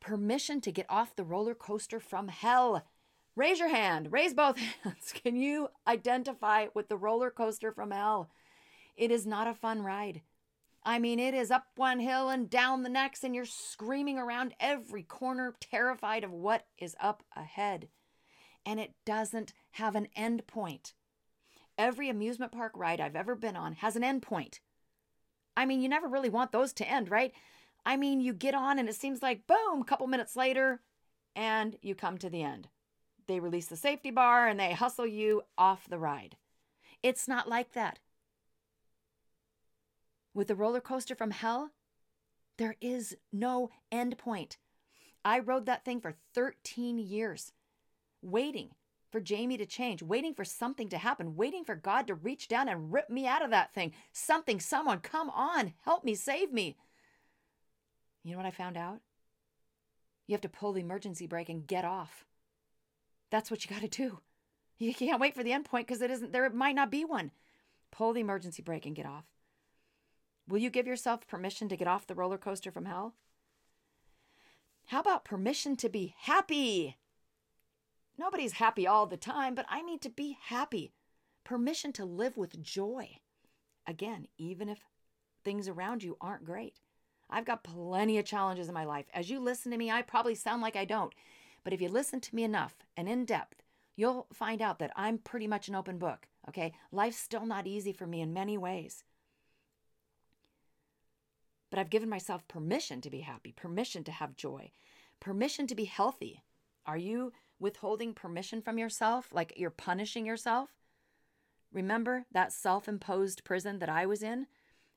Permission 0.00 0.62
to 0.62 0.72
get 0.72 0.86
off 0.88 1.16
the 1.16 1.24
roller 1.24 1.54
coaster 1.54 2.00
from 2.00 2.28
hell. 2.28 2.86
Raise 3.38 3.60
your 3.60 3.68
hand, 3.68 4.10
raise 4.10 4.34
both 4.34 4.56
hands. 4.82 5.12
Can 5.14 5.36
you 5.36 5.68
identify 5.86 6.66
with 6.74 6.88
the 6.88 6.96
roller 6.96 7.30
coaster 7.30 7.70
from 7.70 7.92
hell? 7.92 8.30
It 8.96 9.12
is 9.12 9.26
not 9.26 9.46
a 9.46 9.54
fun 9.54 9.82
ride. 9.82 10.22
I 10.82 10.98
mean, 10.98 11.20
it 11.20 11.34
is 11.34 11.52
up 11.52 11.66
one 11.76 12.00
hill 12.00 12.30
and 12.30 12.50
down 12.50 12.82
the 12.82 12.88
next, 12.88 13.22
and 13.22 13.36
you're 13.36 13.44
screaming 13.44 14.18
around 14.18 14.54
every 14.58 15.04
corner, 15.04 15.54
terrified 15.60 16.24
of 16.24 16.32
what 16.32 16.66
is 16.78 16.96
up 16.98 17.22
ahead. 17.36 17.86
And 18.66 18.80
it 18.80 18.94
doesn't 19.06 19.52
have 19.72 19.94
an 19.94 20.08
end 20.16 20.48
point. 20.48 20.94
Every 21.78 22.08
amusement 22.08 22.50
park 22.50 22.72
ride 22.74 23.00
I've 23.00 23.14
ever 23.14 23.36
been 23.36 23.54
on 23.54 23.74
has 23.74 23.94
an 23.94 24.02
end 24.02 24.22
point. 24.22 24.58
I 25.56 25.64
mean, 25.64 25.80
you 25.80 25.88
never 25.88 26.08
really 26.08 26.28
want 26.28 26.50
those 26.50 26.72
to 26.72 26.90
end, 26.90 27.08
right? 27.08 27.32
I 27.86 27.96
mean, 27.96 28.20
you 28.20 28.32
get 28.32 28.56
on 28.56 28.80
and 28.80 28.88
it 28.88 28.96
seems 28.96 29.22
like 29.22 29.46
boom, 29.46 29.80
a 29.80 29.84
couple 29.84 30.08
minutes 30.08 30.34
later, 30.34 30.80
and 31.36 31.76
you 31.82 31.94
come 31.94 32.18
to 32.18 32.28
the 32.28 32.42
end. 32.42 32.68
They 33.28 33.40
release 33.40 33.66
the 33.66 33.76
safety 33.76 34.10
bar 34.10 34.48
and 34.48 34.58
they 34.58 34.72
hustle 34.72 35.06
you 35.06 35.42
off 35.56 35.88
the 35.88 35.98
ride. 35.98 36.36
It's 37.02 37.28
not 37.28 37.48
like 37.48 37.72
that. 37.74 38.00
With 40.34 40.48
the 40.48 40.56
roller 40.56 40.80
coaster 40.80 41.14
from 41.14 41.30
hell, 41.30 41.70
there 42.56 42.76
is 42.80 43.16
no 43.32 43.70
end 43.92 44.16
point. 44.18 44.56
I 45.24 45.38
rode 45.40 45.66
that 45.66 45.84
thing 45.84 46.00
for 46.00 46.14
13 46.34 46.98
years, 46.98 47.52
waiting 48.22 48.70
for 49.10 49.20
Jamie 49.20 49.58
to 49.58 49.66
change, 49.66 50.02
waiting 50.02 50.32
for 50.32 50.44
something 50.44 50.88
to 50.88 50.98
happen, 50.98 51.36
waiting 51.36 51.64
for 51.64 51.74
God 51.74 52.06
to 52.06 52.14
reach 52.14 52.48
down 52.48 52.68
and 52.68 52.92
rip 52.92 53.10
me 53.10 53.26
out 53.26 53.44
of 53.44 53.50
that 53.50 53.74
thing. 53.74 53.92
Something, 54.12 54.58
someone, 54.58 55.00
come 55.00 55.28
on, 55.30 55.74
help 55.84 56.02
me, 56.02 56.14
save 56.14 56.52
me. 56.52 56.76
You 58.24 58.32
know 58.32 58.38
what 58.38 58.46
I 58.46 58.52
found 58.52 58.76
out? 58.76 59.00
You 60.26 60.34
have 60.34 60.40
to 60.42 60.48
pull 60.48 60.72
the 60.72 60.80
emergency 60.80 61.26
brake 61.26 61.48
and 61.48 61.66
get 61.66 61.84
off. 61.84 62.24
That's 63.30 63.50
what 63.50 63.64
you 63.64 63.70
got 63.70 63.82
to 63.82 63.88
do. 63.88 64.20
You 64.78 64.94
can't 64.94 65.20
wait 65.20 65.34
for 65.34 65.42
the 65.42 65.52
end 65.52 65.64
point 65.64 65.86
because 65.86 66.02
it 66.02 66.10
isn't 66.10 66.32
there 66.32 66.48
might 66.50 66.74
not 66.74 66.90
be 66.90 67.04
one. 67.04 67.32
Pull 67.90 68.12
the 68.12 68.20
emergency 68.20 68.62
brake 68.62 68.86
and 68.86 68.94
get 68.94 69.06
off. 69.06 69.24
Will 70.46 70.58
you 70.58 70.70
give 70.70 70.86
yourself 70.86 71.26
permission 71.26 71.68
to 71.68 71.76
get 71.76 71.88
off 71.88 72.06
the 72.06 72.14
roller 72.14 72.38
coaster 72.38 72.70
from 72.70 72.86
hell? 72.86 73.14
How 74.86 75.00
about 75.00 75.24
permission 75.24 75.76
to 75.76 75.88
be 75.88 76.14
happy? 76.20 76.96
Nobody's 78.16 78.54
happy 78.54 78.86
all 78.86 79.06
the 79.06 79.16
time, 79.16 79.54
but 79.54 79.66
I 79.68 79.82
need 79.82 80.00
to 80.02 80.10
be 80.10 80.38
happy. 80.46 80.92
Permission 81.44 81.92
to 81.94 82.04
live 82.04 82.36
with 82.36 82.62
joy. 82.62 83.18
Again, 83.86 84.28
even 84.38 84.68
if 84.68 84.78
things 85.44 85.68
around 85.68 86.02
you 86.02 86.16
aren't 86.20 86.44
great. 86.44 86.80
I've 87.30 87.44
got 87.44 87.64
plenty 87.64 88.18
of 88.18 88.24
challenges 88.24 88.68
in 88.68 88.74
my 88.74 88.84
life. 88.84 89.06
As 89.12 89.28
you 89.28 89.40
listen 89.40 89.70
to 89.72 89.78
me, 89.78 89.90
I 89.90 90.02
probably 90.02 90.34
sound 90.34 90.62
like 90.62 90.76
I 90.76 90.84
don't. 90.84 91.12
But 91.68 91.74
if 91.74 91.82
you 91.82 91.90
listen 91.90 92.22
to 92.22 92.34
me 92.34 92.44
enough 92.44 92.76
and 92.96 93.10
in 93.10 93.26
depth, 93.26 93.62
you'll 93.94 94.26
find 94.32 94.62
out 94.62 94.78
that 94.78 94.90
I'm 94.96 95.18
pretty 95.18 95.46
much 95.46 95.68
an 95.68 95.74
open 95.74 95.98
book. 95.98 96.26
Okay. 96.48 96.72
Life's 96.90 97.18
still 97.18 97.44
not 97.44 97.66
easy 97.66 97.92
for 97.92 98.06
me 98.06 98.22
in 98.22 98.32
many 98.32 98.56
ways. 98.56 99.04
But 101.68 101.78
I've 101.78 101.90
given 101.90 102.08
myself 102.08 102.48
permission 102.48 103.02
to 103.02 103.10
be 103.10 103.20
happy, 103.20 103.52
permission 103.52 104.02
to 104.04 104.12
have 104.12 104.34
joy, 104.34 104.70
permission 105.20 105.66
to 105.66 105.74
be 105.74 105.84
healthy. 105.84 106.42
Are 106.86 106.96
you 106.96 107.34
withholding 107.60 108.14
permission 108.14 108.62
from 108.62 108.78
yourself? 108.78 109.28
Like 109.30 109.52
you're 109.58 109.68
punishing 109.68 110.24
yourself? 110.24 110.70
Remember 111.70 112.24
that 112.32 112.50
self 112.50 112.88
imposed 112.88 113.44
prison 113.44 113.78
that 113.80 113.90
I 113.90 114.06
was 114.06 114.22
in? 114.22 114.46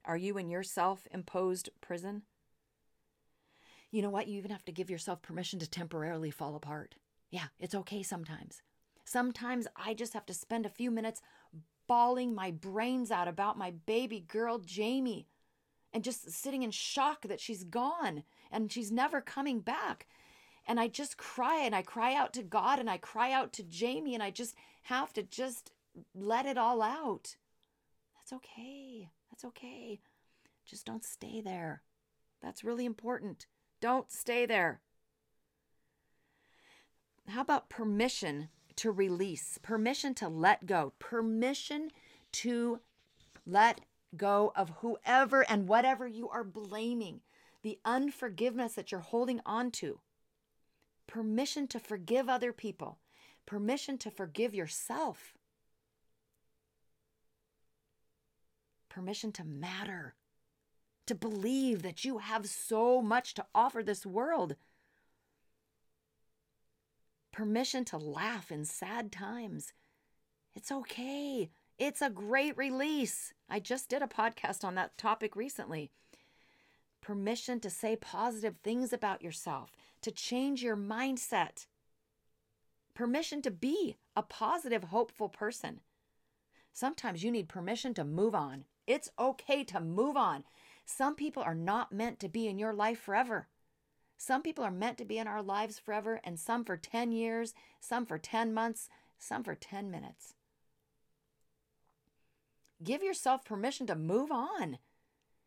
Are 0.05 0.15
you 0.15 0.37
in 0.37 0.49
your 0.49 0.63
self 0.63 1.05
imposed 1.11 1.67
prison? 1.81 2.21
You 3.91 4.01
know 4.01 4.09
what? 4.09 4.27
You 4.27 4.37
even 4.37 4.51
have 4.51 4.65
to 4.65 4.71
give 4.71 4.89
yourself 4.89 5.21
permission 5.21 5.59
to 5.59 5.69
temporarily 5.69 6.31
fall 6.31 6.55
apart. 6.55 6.95
Yeah, 7.29 7.47
it's 7.59 7.75
okay 7.75 8.03
sometimes. 8.03 8.61
Sometimes 9.05 9.67
I 9.75 9.93
just 9.93 10.13
have 10.13 10.25
to 10.27 10.33
spend 10.33 10.65
a 10.65 10.69
few 10.69 10.91
minutes 10.91 11.21
bawling 11.87 12.33
my 12.33 12.51
brains 12.51 13.11
out 13.11 13.27
about 13.27 13.57
my 13.57 13.71
baby 13.85 14.21
girl, 14.21 14.59
Jamie, 14.59 15.27
and 15.93 16.03
just 16.03 16.31
sitting 16.31 16.63
in 16.63 16.71
shock 16.71 17.23
that 17.23 17.41
she's 17.41 17.65
gone 17.65 18.23
and 18.49 18.71
she's 18.71 18.91
never 18.91 19.19
coming 19.19 19.59
back. 19.59 20.07
And 20.65 20.79
I 20.79 20.87
just 20.87 21.17
cry 21.17 21.61
and 21.63 21.75
I 21.75 21.81
cry 21.81 22.15
out 22.15 22.33
to 22.33 22.43
God 22.43 22.79
and 22.79 22.89
I 22.89 22.97
cry 22.97 23.33
out 23.33 23.51
to 23.53 23.63
Jamie 23.63 24.13
and 24.13 24.23
I 24.23 24.29
just 24.29 24.55
have 24.83 25.11
to 25.13 25.23
just 25.23 25.71
let 26.15 26.45
it 26.45 26.57
all 26.57 26.81
out. 26.81 27.35
That's 28.15 28.31
okay. 28.31 29.09
That's 29.29 29.43
okay. 29.45 29.99
Just 30.65 30.85
don't 30.85 31.03
stay 31.03 31.41
there. 31.41 31.81
That's 32.41 32.63
really 32.63 32.85
important. 32.85 33.47
Don't 33.81 34.11
stay 34.11 34.45
there. 34.45 34.79
How 37.27 37.41
about 37.41 37.69
permission 37.69 38.49
to 38.77 38.91
release, 38.91 39.57
permission 39.61 40.13
to 40.15 40.29
let 40.29 40.65
go, 40.65 40.93
permission 40.99 41.89
to 42.33 42.79
let 43.45 43.81
go 44.15 44.53
of 44.55 44.69
whoever 44.81 45.49
and 45.49 45.67
whatever 45.67 46.07
you 46.07 46.29
are 46.29 46.43
blaming, 46.43 47.21
the 47.63 47.79
unforgiveness 47.83 48.73
that 48.73 48.91
you're 48.91 49.01
holding 49.01 49.41
on 49.45 49.71
to, 49.71 49.99
permission 51.07 51.67
to 51.67 51.79
forgive 51.79 52.29
other 52.29 52.53
people, 52.53 52.99
permission 53.45 53.97
to 53.97 54.11
forgive 54.11 54.53
yourself, 54.53 55.33
permission 58.89 59.31
to 59.31 59.43
matter, 59.43 60.15
to 61.07 61.15
believe 61.15 61.81
that 61.81 62.05
you 62.05 62.19
have 62.19 62.45
so 62.47 63.01
much 63.01 63.33
to 63.33 63.45
offer 63.53 63.83
this 63.83 64.05
world 64.05 64.55
permission 67.31 67.85
to 67.85 67.97
laugh 67.97 68.51
in 68.51 68.65
sad 68.65 69.11
times. 69.11 69.73
It's 70.53 70.71
okay. 70.71 71.49
It's 71.79 72.01
a 72.01 72.09
great 72.09 72.57
release. 72.57 73.33
I 73.49 73.59
just 73.59 73.89
did 73.89 74.01
a 74.01 74.07
podcast 74.07 74.63
on 74.63 74.75
that 74.75 74.97
topic 74.97 75.35
recently. 75.35 75.91
Permission 77.01 77.59
to 77.61 77.69
say 77.69 77.95
positive 77.95 78.57
things 78.57 78.93
about 78.93 79.23
yourself, 79.23 79.71
to 80.01 80.11
change 80.11 80.61
your 80.61 80.77
mindset. 80.77 81.65
Permission 82.93 83.41
to 83.41 83.49
be 83.49 83.97
a 84.15 84.21
positive, 84.21 84.85
hopeful 84.85 85.29
person. 85.29 85.79
Sometimes 86.73 87.23
you 87.23 87.31
need 87.31 87.49
permission 87.49 87.93
to 87.95 88.03
move 88.03 88.35
on. 88.35 88.65
It's 88.85 89.09
okay 89.17 89.63
to 89.65 89.79
move 89.79 90.15
on. 90.15 90.43
Some 90.85 91.15
people 91.15 91.43
are 91.43 91.55
not 91.55 91.91
meant 91.91 92.19
to 92.19 92.29
be 92.29 92.47
in 92.47 92.57
your 92.57 92.73
life 92.73 92.99
forever. 92.99 93.47
Some 94.17 94.41
people 94.41 94.63
are 94.63 94.71
meant 94.71 94.97
to 94.99 95.05
be 95.05 95.17
in 95.17 95.27
our 95.27 95.41
lives 95.41 95.79
forever, 95.79 96.21
and 96.23 96.39
some 96.39 96.63
for 96.63 96.77
10 96.77 97.11
years, 97.11 97.53
some 97.79 98.05
for 98.05 98.19
10 98.19 98.53
months, 98.53 98.87
some 99.17 99.43
for 99.43 99.55
10 99.55 99.89
minutes. 99.89 100.35
Give 102.83 103.03
yourself 103.03 103.45
permission 103.45 103.87
to 103.87 103.95
move 103.95 104.31
on. 104.31 104.77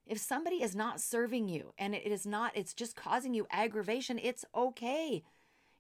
If 0.06 0.18
somebody 0.18 0.62
is 0.62 0.76
not 0.76 1.00
serving 1.00 1.48
you 1.48 1.72
and 1.78 1.94
it 1.94 2.12
is 2.12 2.26
not, 2.26 2.56
it's 2.56 2.74
just 2.74 2.94
causing 2.96 3.32
you 3.32 3.46
aggravation, 3.50 4.18
it's 4.22 4.44
okay. 4.54 5.22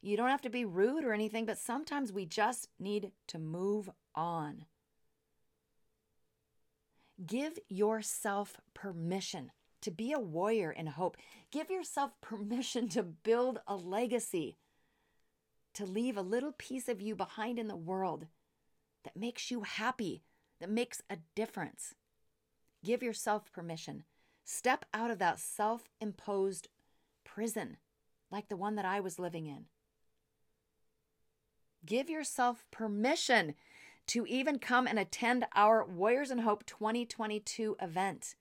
You 0.00 0.16
don't 0.16 0.30
have 0.30 0.42
to 0.42 0.50
be 0.50 0.64
rude 0.64 1.04
or 1.04 1.12
anything, 1.12 1.46
but 1.46 1.58
sometimes 1.58 2.12
we 2.12 2.26
just 2.26 2.68
need 2.78 3.12
to 3.28 3.38
move 3.38 3.90
on. 4.14 4.66
Give 7.26 7.58
yourself 7.68 8.60
permission 8.74 9.52
to 9.82 9.90
be 9.90 10.12
a 10.12 10.18
warrior 10.18 10.70
in 10.70 10.86
hope. 10.86 11.16
Give 11.50 11.70
yourself 11.70 12.12
permission 12.20 12.88
to 12.90 13.02
build 13.02 13.60
a 13.66 13.76
legacy, 13.76 14.56
to 15.74 15.84
leave 15.84 16.16
a 16.16 16.22
little 16.22 16.52
piece 16.52 16.88
of 16.88 17.00
you 17.00 17.14
behind 17.14 17.58
in 17.58 17.68
the 17.68 17.76
world 17.76 18.26
that 19.04 19.16
makes 19.16 19.50
you 19.50 19.62
happy, 19.62 20.22
that 20.60 20.70
makes 20.70 21.02
a 21.10 21.18
difference. 21.34 21.94
Give 22.82 23.02
yourself 23.02 23.52
permission. 23.52 24.04
Step 24.44 24.84
out 24.92 25.10
of 25.10 25.18
that 25.18 25.38
self 25.38 25.88
imposed 26.00 26.68
prison 27.24 27.78
like 28.30 28.48
the 28.48 28.56
one 28.56 28.74
that 28.74 28.84
I 28.84 29.00
was 29.00 29.18
living 29.18 29.46
in. 29.46 29.66
Give 31.86 32.08
yourself 32.08 32.64
permission 32.70 33.54
to 34.08 34.26
even 34.26 34.58
come 34.58 34.86
and 34.86 34.98
attend 34.98 35.46
our 35.54 35.84
Warriors 35.84 36.30
in 36.30 36.38
Hope 36.38 36.66
2022 36.66 37.76
event. 37.80 38.34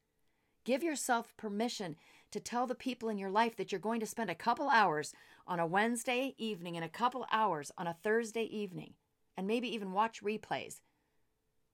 Give 0.66 0.84
yourself 0.84 1.36
permission 1.38 1.96
to 2.32 2.40
tell 2.40 2.68
the 2.68 2.76
people 2.76 3.10
in 3.10 3.18
your 3.18 3.30
life 3.30 3.56
that 3.58 3.72
you're 3.72 3.80
going 3.80 4.00
to 4.00 4.06
spend 4.06 4.30
a 4.30 4.36
couple 4.36 4.70
hours 4.70 5.14
on 5.46 5.60
a 5.60 5.68
Wednesday 5.68 6.34
evening 6.38 6.76
and 6.76 6.84
a 6.84 6.90
couple 6.90 7.26
hours 7.32 7.72
on 7.78 7.88
a 7.88 7.98
Thursday 8.04 8.44
evening, 8.44 8.94
and 9.38 9.46
maybe 9.48 9.74
even 9.74 9.94
watch 9.94 10.24
replays. 10.24 10.82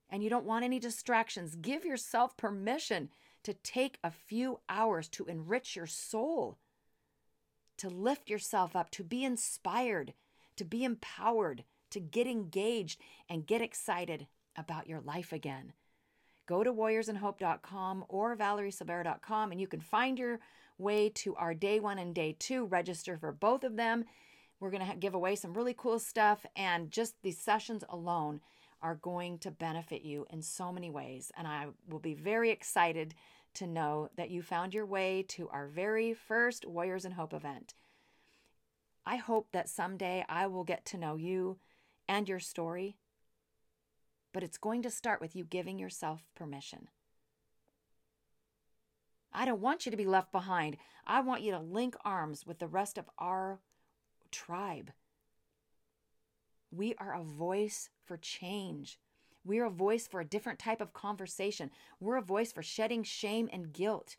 And 0.10 0.24
you 0.24 0.30
don't 0.30 0.46
want 0.46 0.66
any 0.66 0.80
distractions. 0.80 1.56
Give 1.56 1.86
yourself 1.86 2.36
permission 2.36 3.10
to 3.44 3.54
take 3.54 4.00
a 4.04 4.12
few 4.12 4.60
hours 4.68 5.08
to 5.10 5.26
enrich 5.26 5.76
your 5.76 5.88
soul, 5.88 6.58
to 7.78 7.90
lift 7.90 8.30
yourself 8.30 8.76
up, 8.76 8.90
to 8.92 9.04
be 9.04 9.24
inspired, 9.24 10.14
to 10.58 10.66
be 10.66 10.84
empowered, 10.84 11.64
to 11.92 12.00
get 12.00 12.28
engaged 12.28 13.00
and 13.30 13.48
get 13.48 13.62
excited 13.62 14.28
about 14.56 14.88
your 14.88 15.02
life 15.02 15.32
again 15.32 15.74
go 16.50 16.64
to 16.64 16.74
warriorsinhope.com 16.74 18.06
or 18.10 18.36
valeriesilveira.com 18.36 19.52
and 19.52 19.62
you 19.62 19.68
can 19.68 19.80
find 19.80 20.18
your 20.18 20.40
way 20.80 21.10
to 21.10 21.36
our 21.36 21.54
day 21.54 21.80
one 21.80 22.00
and 22.00 22.16
day 22.16 22.36
two. 22.40 22.66
Register 22.66 23.18
for 23.18 23.32
both 23.32 23.64
of 23.64 23.76
them. 23.76 24.06
We're 24.60 24.72
going 24.72 24.90
to 24.90 24.96
give 24.96 25.14
away 25.14 25.36
some 25.36 25.54
really 25.54 25.76
cool 25.78 26.00
stuff, 26.00 26.46
and 26.56 26.92
just 26.92 27.22
these 27.22 27.38
sessions 27.38 27.84
alone 27.88 28.42
are 28.82 28.96
going 28.96 29.38
to 29.40 29.52
benefit 29.52 30.02
you 30.02 30.26
in 30.32 30.42
so 30.42 30.72
many 30.74 30.90
ways. 30.90 31.32
And 31.38 31.48
I 31.48 31.68
will 31.88 32.00
be 32.00 32.14
very 32.14 32.50
excited 32.50 33.14
to 33.54 33.68
know 33.68 34.10
that 34.18 34.32
you 34.32 34.42
found 34.42 34.74
your 34.74 34.86
way 34.86 35.24
to 35.30 35.48
our 35.50 35.68
very 35.68 36.14
first 36.14 36.66
Warriors 36.66 37.06
in 37.06 37.14
Hope 37.14 37.34
event. 37.34 37.74
I 39.06 39.16
hope 39.16 39.48
that 39.54 39.70
someday 39.70 40.26
I 40.28 40.48
will 40.48 40.64
get 40.64 40.86
to 40.88 40.98
know 40.98 41.16
you 41.16 41.58
and 42.10 42.28
your 42.28 42.40
story 42.40 42.98
but 44.34 44.44
it's 44.44 44.58
going 44.58 44.82
to 44.84 44.92
start 44.92 45.22
with 45.22 45.36
you 45.36 45.44
giving 45.44 45.80
yourself 45.80 46.24
permission. 46.36 46.88
I 49.32 49.46
don't 49.46 49.62
want 49.62 49.86
you 49.86 49.92
to 49.92 49.98
be 49.98 50.06
left 50.06 50.32
behind. 50.32 50.78
I 51.06 51.22
want 51.22 51.42
you 51.42 51.52
to 51.52 51.60
link 51.60 51.96
arms 52.04 52.46
with 52.46 52.60
the 52.60 52.68
rest 52.68 52.98
of 52.98 53.10
our 53.18 53.60
tribe. 54.32 54.92
We 56.72 56.96
are 56.96 57.16
a 57.16 57.24
voice 57.24 57.90
for 58.06 58.18
change. 58.18 59.00
We're 59.44 59.66
a 59.66 59.72
voice 59.72 60.08
for 60.08 60.20
a 60.20 60.26
different 60.26 60.60
type 60.60 60.82
of 60.82 60.94
conversation. 60.94 61.72
We're 62.00 62.18
a 62.18 62.22
voice 62.22 62.52
for 62.52 62.62
shedding 62.62 63.04
shame 63.04 63.50
and 63.52 63.72
guilt. 63.72 64.18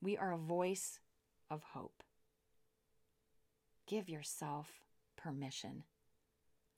We 0.00 0.16
are 0.16 0.32
a 0.32 0.38
voice 0.38 1.00
of 1.50 1.62
hope. 1.72 2.03
Give 3.86 4.08
yourself 4.08 4.80
permission. 5.16 5.84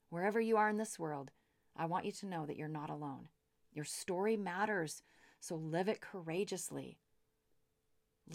Wherever 0.09 0.39
you 0.39 0.57
are 0.57 0.69
in 0.69 0.77
this 0.77 0.99
world, 0.99 1.31
I 1.75 1.85
want 1.85 2.05
you 2.05 2.11
to 2.11 2.25
know 2.25 2.45
that 2.45 2.57
you're 2.57 2.67
not 2.67 2.89
alone. 2.89 3.29
Your 3.73 3.85
story 3.85 4.35
matters, 4.35 5.03
so 5.39 5.55
live 5.55 5.87
it 5.87 6.01
courageously. 6.01 6.97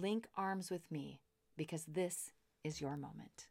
Link 0.00 0.26
arms 0.36 0.70
with 0.70 0.90
me 0.90 1.20
because 1.56 1.84
this 1.84 2.32
is 2.64 2.80
your 2.80 2.96
moment. 2.96 3.48